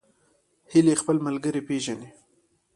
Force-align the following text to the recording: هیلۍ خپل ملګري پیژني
هیلۍ 0.71 0.95
خپل 1.01 1.17
ملګري 1.27 1.61
پیژني 1.67 2.09